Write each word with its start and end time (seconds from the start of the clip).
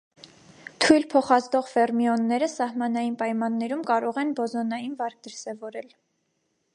Թույլ 0.85 1.03
փոխազդող 1.11 1.67
ֆերմիոնները 1.73 2.49
սահմանային 2.53 3.19
պայմաններում 3.21 3.87
կարող 3.91 4.21
են 4.25 4.35
բոզոնային 4.41 4.99
վարք 5.03 5.23
դրսևորել։ 5.29 5.97